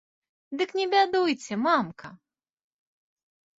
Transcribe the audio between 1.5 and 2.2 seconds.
мамка!